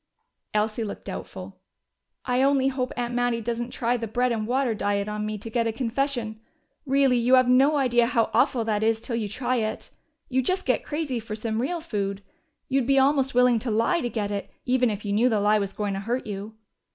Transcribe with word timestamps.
Elsie 0.55 0.83
looked 0.83 1.05
doubtful. 1.05 1.59
"I 2.25 2.41
only 2.41 2.69
hope 2.69 2.91
Aunt 2.97 3.13
Mattie 3.13 3.39
doesn't 3.39 3.69
try 3.69 3.97
the 3.97 4.07
bread 4.07 4.31
and 4.31 4.47
water 4.47 4.73
diet 4.73 5.07
on 5.07 5.27
me, 5.27 5.37
to 5.37 5.47
get 5.47 5.67
a 5.67 5.71
confession. 5.71 6.39
Really, 6.87 7.19
you 7.19 7.35
have 7.35 7.47
no 7.47 7.75
idea 7.77 8.07
how 8.07 8.31
awful 8.33 8.65
that 8.65 8.81
is 8.81 8.99
till 8.99 9.15
you 9.15 9.29
try 9.29 9.57
it. 9.57 9.91
You 10.27 10.41
just 10.41 10.65
get 10.65 10.83
crazy 10.83 11.19
for 11.19 11.35
some 11.35 11.61
real 11.61 11.81
food. 11.81 12.23
You'd 12.67 12.87
be 12.87 12.97
almost 12.97 13.35
willing 13.35 13.59
to 13.59 13.69
lie 13.69 14.01
to 14.01 14.09
get 14.09 14.31
it, 14.31 14.49
even 14.65 14.89
if 14.89 15.05
you 15.05 15.13
knew 15.13 15.29
the 15.29 15.39
lie 15.39 15.59
was 15.59 15.71
going 15.71 15.93
to 15.93 15.99
hurt 15.99 16.25
you." 16.25 16.55